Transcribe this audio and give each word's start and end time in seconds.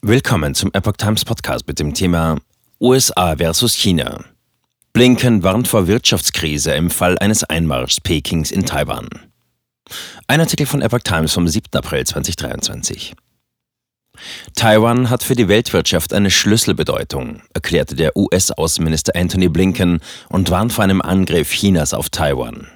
Willkommen 0.00 0.54
zum 0.54 0.72
Epoch 0.74 0.96
Times 0.96 1.24
Podcast 1.24 1.66
mit 1.66 1.80
dem 1.80 1.92
Thema 1.92 2.38
USA 2.80 3.34
versus 3.36 3.74
China. 3.74 4.24
Blinken 4.92 5.42
warnt 5.42 5.66
vor 5.66 5.88
Wirtschaftskrise 5.88 6.70
im 6.70 6.88
Fall 6.88 7.18
eines 7.18 7.42
Einmarschs 7.42 8.00
Pekings 8.00 8.52
in 8.52 8.64
Taiwan. 8.64 9.08
Ein 10.28 10.38
Artikel 10.38 10.66
von 10.66 10.82
Epoch 10.82 11.00
Times 11.00 11.32
vom 11.32 11.48
7. 11.48 11.66
April 11.72 12.06
2023. 12.06 13.16
Taiwan 14.54 15.10
hat 15.10 15.24
für 15.24 15.34
die 15.34 15.48
Weltwirtschaft 15.48 16.12
eine 16.12 16.30
Schlüsselbedeutung, 16.30 17.42
erklärte 17.52 17.96
der 17.96 18.16
US-Außenminister 18.16 19.16
Anthony 19.16 19.48
Blinken 19.48 19.98
und 20.28 20.48
warnt 20.50 20.72
vor 20.72 20.84
einem 20.84 21.02
Angriff 21.02 21.50
Chinas 21.50 21.92
auf 21.92 22.08
Taiwan. 22.08 22.68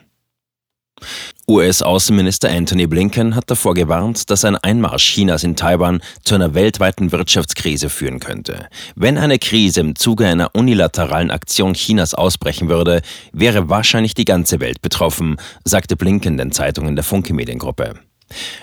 US-Außenminister 1.52 2.48
Anthony 2.48 2.86
Blinken 2.86 3.36
hat 3.36 3.50
davor 3.50 3.74
gewarnt, 3.74 4.30
dass 4.30 4.42
ein 4.46 4.56
Einmarsch 4.56 5.04
Chinas 5.12 5.44
in 5.44 5.54
Taiwan 5.54 6.00
zu 6.24 6.34
einer 6.34 6.54
weltweiten 6.54 7.12
Wirtschaftskrise 7.12 7.90
führen 7.90 8.20
könnte. 8.20 8.68
Wenn 8.94 9.18
eine 9.18 9.38
Krise 9.38 9.80
im 9.80 9.94
Zuge 9.94 10.26
einer 10.26 10.54
unilateralen 10.54 11.30
Aktion 11.30 11.74
Chinas 11.74 12.14
ausbrechen 12.14 12.70
würde, 12.70 13.02
wäre 13.34 13.68
wahrscheinlich 13.68 14.14
die 14.14 14.24
ganze 14.24 14.60
Welt 14.60 14.80
betroffen, 14.80 15.36
sagte 15.62 15.94
Blinken 15.94 16.38
den 16.38 16.52
Zeitungen 16.52 16.96
der 16.96 17.04
Funke 17.04 17.34
Mediengruppe. 17.34 17.96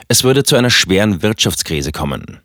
Es 0.08 0.23
würde 0.23 0.44
zu 0.44 0.55
einer 0.55 0.71
schweren 0.71 1.21
Wirtschaftskrise 1.21 1.91
kommen. 1.91 2.39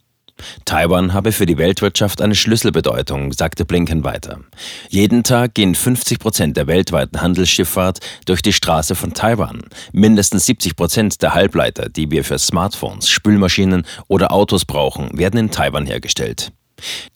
Taiwan 0.65 1.13
habe 1.13 1.33
für 1.33 1.47
die 1.47 1.59
Weltwirtschaft 1.59 2.21
eine 2.21 2.35
Schlüsselbedeutung, 2.35 3.33
sagte 3.33 3.65
Blinken 3.65 4.05
weiter. 4.05 4.41
Jeden 4.89 5.23
Tag 5.23 5.55
gehen 5.55 5.75
50 5.75 6.19
Prozent 6.19 6.57
der 6.57 6.67
weltweiten 6.67 7.21
Handelsschifffahrt 7.21 8.01
durch 8.27 8.43
die 8.43 8.53
Straße 8.53 8.95
von 8.95 9.15
Taiwan. 9.15 9.63
Mindestens 9.93 10.47
70 10.47 10.77
Prozent 10.77 11.23
der 11.23 11.35
Halbleiter, 11.35 11.89
die 11.89 12.11
wir 12.11 12.25
für 12.25 12.39
Smartphones, 12.39 13.11
Spülmaschinen 13.11 13.87
oder 14.09 14.33
Autos 14.33 14.65
brauchen, 14.65 15.17
werden 15.19 15.39
in 15.39 15.51
Taiwan 15.51 15.87
hergestellt. 15.87 16.53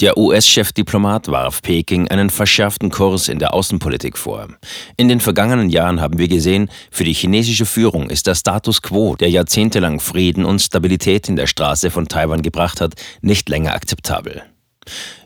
Der 0.01 0.17
US-Chefdiplomat 0.17 1.29
warf 1.29 1.63
Peking 1.63 2.09
einen 2.09 2.31
verschärften 2.31 2.91
Kurs 2.91 3.29
in 3.29 3.39
der 3.39 3.53
Außenpolitik 3.53 4.17
vor. 4.17 4.49
In 4.97 5.09
den 5.09 5.21
vergangenen 5.21 5.71
Jahren 5.71 6.01
haben 6.01 6.19
wir 6.19 6.29
gesehen, 6.29 6.71
für 6.91 7.05
die 7.05 7.13
chinesische 7.13 7.67
Führung 7.67 8.09
ist 8.09 8.27
der 8.27 8.35
Status 8.35 8.83
quo, 8.83 9.17
der 9.17 9.31
jahrzehntelang 9.31 10.01
Frieden 10.01 10.45
und 10.45 10.61
Stabilität 10.61 11.29
in 11.29 11.37
der 11.37 11.47
Straße 11.47 11.91
von 11.91 12.09
Taiwan 12.09 12.43
gebracht 12.43 12.81
hat, 12.81 12.95
nicht 13.21 13.49
länger 13.49 13.75
akzeptabel. 13.75 14.43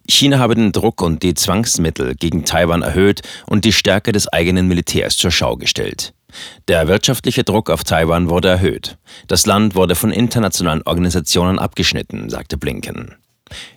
China 0.09 0.39
habe 0.39 0.55
den 0.55 0.73
Druck 0.73 1.01
und 1.03 1.23
die 1.23 1.35
Zwangsmittel 1.35 2.15
gegen 2.17 2.45
Taiwan 2.45 2.83
erhöht 2.83 3.23
und 3.47 3.65
die 3.65 3.73
Stärke 3.73 4.13
des 4.13 4.29
eigenen 4.29 4.67
Militärs 4.67 5.17
zur 5.17 5.31
Schau 5.31 5.57
gestellt. 5.57 6.15
Der 6.67 6.89
wirtschaftliche 6.89 7.45
Druck 7.45 7.71
auf 7.71 7.85
Taiwan 7.85 8.29
wurde 8.29 8.49
erhöht. 8.49 8.97
Das 9.29 9.47
Land 9.47 9.75
wurde 9.75 9.95
von 9.95 10.11
internationalen 10.11 10.83
Organisationen 10.85 11.59
abgeschnitten, 11.59 12.31
sagte 12.31 12.57
Blinken. 12.57 13.15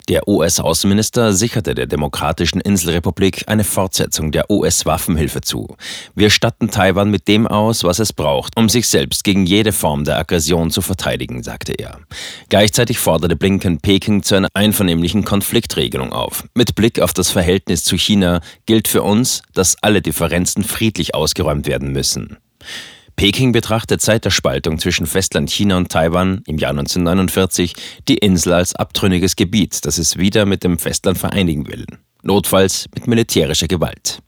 Der 0.07 0.27
US-Außenminister 0.27 1.33
sicherte 1.33 1.73
der 1.73 1.87
Demokratischen 1.87 2.61
Inselrepublik 2.61 3.45
eine 3.47 3.63
Fortsetzung 3.63 4.31
der 4.31 4.51
US-Waffenhilfe 4.51 5.41
zu. 5.41 5.75
Wir 6.13 6.29
statten 6.29 6.69
Taiwan 6.69 7.09
mit 7.09 7.27
dem 7.27 7.47
aus, 7.47 7.83
was 7.83 7.97
es 7.97 8.13
braucht, 8.13 8.55
um 8.55 8.69
sich 8.69 8.87
selbst 8.87 9.23
gegen 9.23 9.47
jede 9.47 9.71
Form 9.71 10.03
der 10.03 10.19
Aggression 10.19 10.69
zu 10.69 10.81
verteidigen, 10.81 11.41
sagte 11.41 11.73
er. 11.73 11.99
Gleichzeitig 12.49 12.99
forderte 12.99 13.35
Blinken 13.35 13.79
Peking 13.79 14.21
zu 14.21 14.35
einer 14.35 14.49
einvernehmlichen 14.53 15.25
Konfliktregelung 15.25 16.13
auf. 16.13 16.43
Mit 16.53 16.75
Blick 16.75 16.99
auf 16.99 17.13
das 17.13 17.31
Verhältnis 17.31 17.83
zu 17.83 17.97
China 17.97 18.41
gilt 18.67 18.87
für 18.87 19.01
uns, 19.01 19.41
dass 19.53 19.75
alle 19.81 20.03
Differenzen 20.03 20.63
friedlich 20.63 21.15
ausgeräumt 21.15 21.65
werden 21.65 21.91
müssen. 21.91 22.37
Peking 23.15 23.53
betrachtet 23.53 24.01
seit 24.01 24.25
der 24.25 24.29
Spaltung 24.29 24.77
zwischen 24.77 25.05
Festland 25.05 25.49
China 25.49 25.77
und 25.77 25.89
Taiwan 25.89 26.41
im 26.47 26.57
Jahr 26.57 26.71
1949 26.71 27.73
die 28.07 28.17
Insel 28.17 28.53
als 28.53 28.75
abtrünniges 28.75 29.35
Gebiet, 29.35 29.85
das 29.85 29.97
es 29.97 30.17
wieder 30.17 30.45
mit 30.45 30.63
dem 30.63 30.77
Festland 30.77 31.17
vereinigen 31.17 31.67
will, 31.67 31.85
notfalls 32.23 32.87
mit 32.93 33.07
militärischer 33.07 33.67
Gewalt. 33.67 34.19